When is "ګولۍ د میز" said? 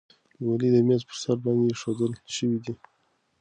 0.45-1.01